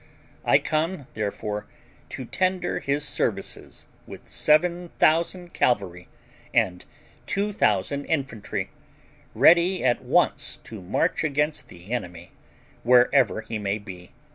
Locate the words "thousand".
4.97-5.53, 7.53-8.05